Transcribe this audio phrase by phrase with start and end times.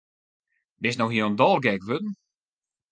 [0.85, 2.11] Bist no hielendal gek wurden?